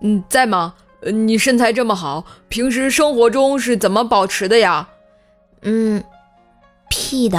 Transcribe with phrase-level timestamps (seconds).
[0.00, 0.74] 嗯，在吗？
[1.12, 4.88] 你身材这么好，平时生活中是怎么保持的呀？
[5.62, 6.02] 嗯，
[6.88, 7.38] 屁的。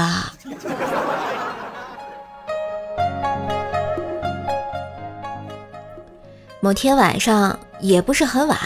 [6.61, 8.57] 某天晚上也不是很晚，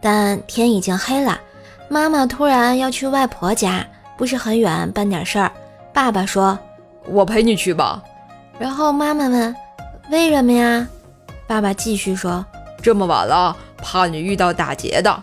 [0.00, 1.40] 但天已经黑了。
[1.88, 3.86] 妈妈突然要去外婆家，
[4.16, 5.50] 不是很远，办点事儿。
[5.92, 6.58] 爸爸说
[7.08, 8.02] ：“我陪你去吧。”
[8.58, 9.56] 然后妈妈问
[10.10, 10.86] ：“为什么呀？”
[11.48, 12.44] 爸爸继续说
[12.82, 15.22] ：“这么晚了。”怕你遇到打劫的，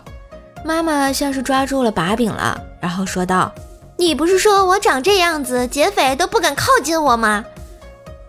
[0.64, 3.52] 妈妈像是抓住了把柄了，然后说道
[3.96, 7.44] ：“你不是说我长这样子，劫匪都不敢靠近我吗？”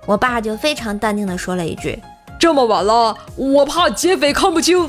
[0.06, 2.00] 我爸就非常淡定的说了一句
[2.40, 4.88] ：“这么晚了，我怕劫匪看不清。”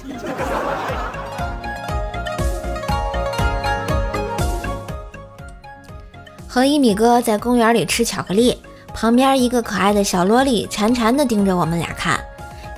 [6.46, 8.60] 和一米哥在公园里吃巧克力，
[8.92, 12.20] 旁边一个可爱的小萝莉馋馋的盯着我们俩看。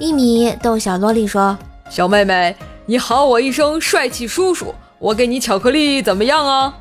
[0.03, 1.57] 一米逗小萝莉说。
[1.89, 6.75] 小妹妹，你喊我一声帅气叔叔，我给你巧克力怎么样啊？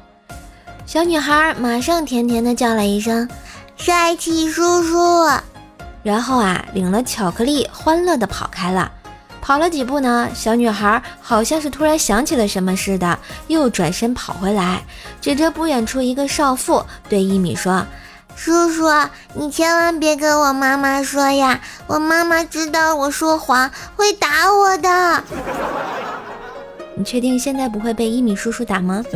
[0.87, 3.29] 小女孩马上甜甜的叫了一声
[3.77, 4.97] 帅气叔叔，
[6.01, 8.91] 然后啊领了巧克力，欢乐的跑开了。
[9.39, 14.81] 跑了几步呢，小女孩好像是突然想起了什么似的，又转身跑回来，
[15.21, 17.85] 指着不远处一个少妇对一米说。
[18.43, 18.89] 叔叔，
[19.35, 21.61] 你千万别跟我妈妈说呀！
[21.85, 25.23] 我妈妈知道我说谎会打我的。
[26.97, 29.05] 你确定现在不会被一米叔叔打吗？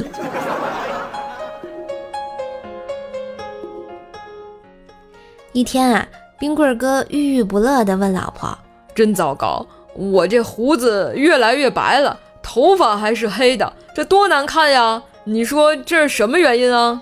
[5.53, 8.55] 一天啊，冰棍哥郁郁不乐地问老婆
[8.93, 9.65] ：“真糟糕，
[9.95, 15.01] 我这胡子越来越白了，头发还是黑的，这多难看呀！
[15.23, 17.01] 你说这是什么原因啊？”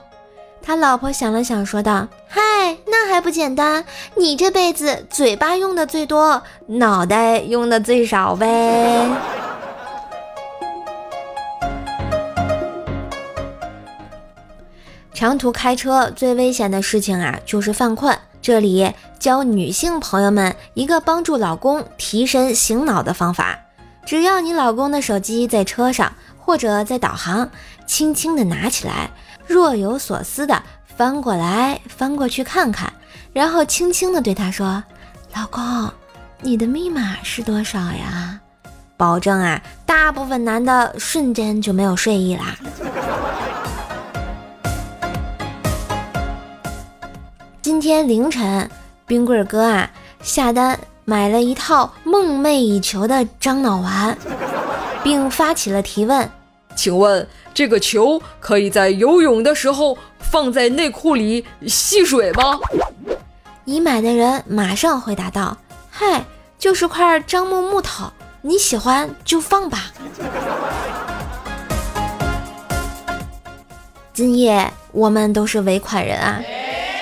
[0.65, 2.41] 他老婆想了想，说道：“嗨，
[2.87, 3.83] 那还不简单？
[4.15, 9.05] 你这辈子嘴巴用的最多，脑袋用的最少呗。”
[15.13, 18.17] 长途开车最危险的事情啊，就是犯困。
[18.41, 23.59] 这里教女性朋友们一个帮助老公提神醒脑的方法：
[24.05, 27.49] 只要你老公的手机在车上或者在导航，
[27.85, 29.09] 轻轻的拿起来。
[29.47, 30.61] 若有所思的
[30.95, 32.91] 翻过来翻过去看看，
[33.31, 34.83] 然后轻轻的对他说
[35.35, 35.89] ：“老公，
[36.41, 38.39] 你的密码是多少呀？”
[38.95, 42.55] 保证啊，大部分男的瞬间就没有睡意啦。
[47.61, 48.69] 今天凌晨，
[49.05, 49.89] 冰棍哥啊
[50.21, 54.17] 下单买了一套梦寐以求的樟脑丸，
[55.03, 56.29] 并发起了提问
[56.75, 62.57] ：“请问？”这个球可以在游泳的时候放在内裤里吸水吗？
[63.65, 65.55] 已买的人马上回答道
[65.91, 66.25] ：“嗨，
[66.57, 68.05] 就是块樟木木头，
[68.41, 69.91] 你喜欢就放吧。”
[74.13, 76.41] 今夜我们都是尾款人啊，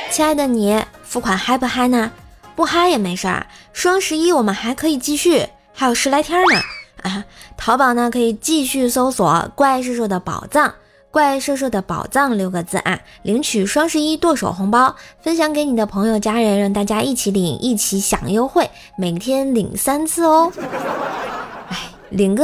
[0.10, 2.12] 亲爱的你，付款嗨不嗨呢？
[2.56, 6.62] 不嗨也没事儿，双十一我们还可以继续，还有十来天呢。
[7.04, 7.26] 啊，
[7.58, 10.72] 淘宝呢可以继续搜索“怪兽兽的宝藏
[11.10, 20.52] ”，“怪兽兽的宝藏”六个字啊，领取双十一剁手红包，分享给你的朋友家人，让大家一起领，一起享优惠，每天领三次哦。
[21.70, 21.78] 哎，
[22.10, 22.44] 领个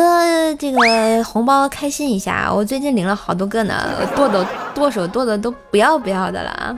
[0.55, 4.43] 这个红包开心一下，我最近领了好多个呢，剁的
[4.73, 6.75] 剁手剁的都不要不要的了啊。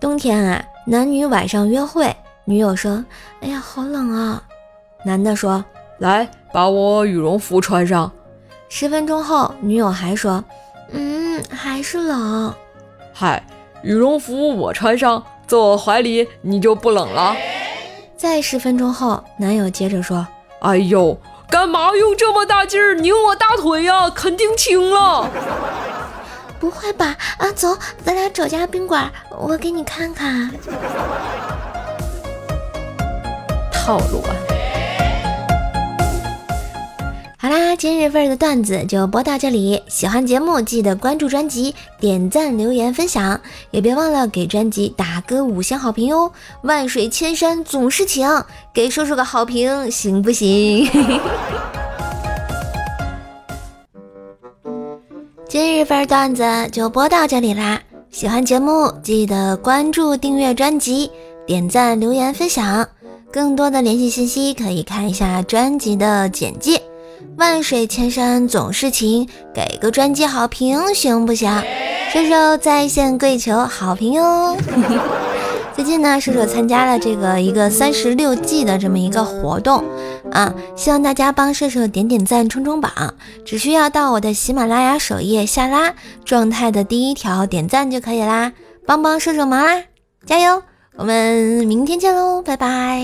[0.00, 2.16] 冬天啊，男女晚上约会。
[2.46, 3.04] 女友说
[3.42, 4.42] ：“哎呀，好冷啊！”
[5.04, 5.62] 男的说
[6.00, 8.10] ：“来，把我羽绒服穿上。”
[8.70, 10.42] 十分钟后，女友还说
[10.92, 12.52] ：“嗯，还是冷。”
[13.12, 13.44] 嗨，
[13.82, 17.36] 羽绒服我穿上，坐我怀里，你就不冷了。
[18.16, 20.26] 再十分钟后，男友接着说
[20.60, 21.18] ：“哎呦，
[21.50, 24.08] 干嘛用这么大劲儿拧我大腿呀？
[24.08, 25.28] 肯定轻了。”
[26.60, 27.16] 不会吧？
[27.38, 30.50] 啊，走，咱俩找家宾馆，我给你看看。
[33.72, 34.30] 套路啊！
[37.38, 39.82] 好啦，今日份的段子就播到这里。
[39.88, 43.40] 喜欢节目记得关注专辑、点赞、留言、分享，
[43.70, 46.30] 也别忘了给专辑打个五星好评哟！
[46.60, 48.28] 万水千山总是情，
[48.74, 50.86] 给叔叔个好评行不行？
[55.50, 57.80] 今日份段子就播到这里啦！
[58.08, 61.10] 喜欢节目记得关注、订阅专辑、
[61.44, 62.88] 点赞、留言、分享。
[63.32, 66.80] 更多的联系信息可以看一下专辑的简介。
[67.36, 71.50] 万水千山总是情，给个专辑好评行不行？
[72.12, 74.56] 射手在线跪求好评哟！
[75.80, 79.82] 最近呢，射手参加了这个一个三十六计的这么一个活动
[80.30, 83.14] 啊，希望大家帮射手点点赞、冲冲榜，
[83.46, 88.52] 只需要到我的喜马拉雅首页下拉状态的第一条点赞就可以啦，
[88.84, 89.82] 帮帮射手忙啦，
[90.26, 90.62] 加油！
[90.96, 93.00] 我们明天见喽，拜拜。